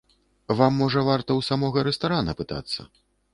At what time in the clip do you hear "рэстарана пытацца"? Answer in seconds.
1.89-2.89